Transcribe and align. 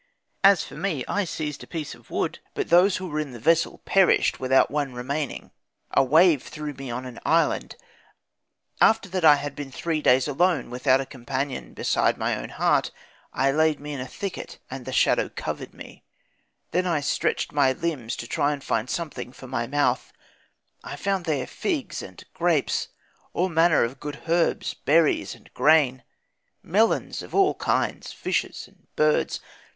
As 0.43 0.63
for 0.63 0.73
me, 0.73 1.05
I 1.07 1.25
seized 1.25 1.63
a 1.63 1.67
piece 1.67 1.93
of 1.93 2.09
wood; 2.09 2.39
but 2.55 2.69
those 2.69 2.97
who 2.97 3.07
were 3.07 3.19
in 3.19 3.33
the 3.33 3.39
vessel 3.39 3.83
perished, 3.85 4.39
without 4.39 4.71
one 4.71 4.95
remaining. 4.95 5.51
A 5.91 6.03
wave 6.03 6.41
threw 6.41 6.73
me 6.73 6.89
on 6.89 7.05
an 7.05 7.19
island, 7.23 7.75
after 8.81 9.07
that 9.09 9.23
I 9.23 9.35
had 9.35 9.55
been 9.55 9.71
three 9.71 10.01
days 10.01 10.27
alone, 10.27 10.71
without 10.71 11.01
a 11.01 11.05
companion 11.05 11.75
beside 11.75 12.17
my 12.17 12.35
own 12.35 12.49
heart. 12.49 12.89
I 13.31 13.51
laid 13.51 13.79
me 13.79 13.93
in 13.93 13.99
a 14.01 14.07
thicket, 14.07 14.57
and 14.71 14.85
the 14.85 14.91
shadow 14.91 15.29
covered 15.29 15.71
me. 15.71 16.03
Then 16.71 16.99
stretched 17.03 17.53
I 17.53 17.55
my 17.55 17.71
limbs 17.73 18.15
to 18.15 18.27
try 18.27 18.55
to 18.55 18.59
find 18.61 18.89
something 18.89 19.31
for 19.31 19.45
my 19.45 19.67
mouth. 19.67 20.11
I 20.83 20.95
found 20.95 21.25
there 21.25 21.45
figs 21.45 22.01
and 22.01 22.23
grapes, 22.33 22.87
all 23.33 23.49
manner 23.49 23.83
of 23.83 23.99
good 23.99 24.23
herbs, 24.27 24.73
berries 24.73 25.35
and 25.35 25.53
grain, 25.53 26.01
melons 26.63 27.21
of 27.21 27.35
all 27.35 27.53
kinds, 27.53 28.11
fishes 28.11 28.67
and 28.67 28.87
birds. 28.95 29.39